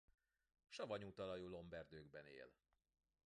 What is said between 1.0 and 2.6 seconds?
talajú lomberdőkben él.